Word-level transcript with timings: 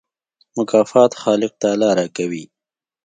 مکافات 0.57 1.11
خالق 1.21 1.51
تعالی 1.61 1.89
راکوي. 1.99 2.43